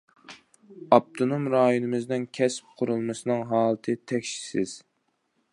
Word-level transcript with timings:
ئاپتونوم 0.95 1.43
رايونىمىزنىڭ 1.55 2.25
كەسىپ 2.39 2.73
قۇرۇلمىسىنىڭ 2.81 3.47
ھالىتى 3.53 3.99
تەكشىسىز. 4.13 4.79